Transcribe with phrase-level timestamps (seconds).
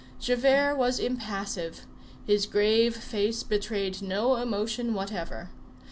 [0.19, 1.85] Javert was impassive;
[2.25, 5.51] his grave face betrayed no emotion whatever.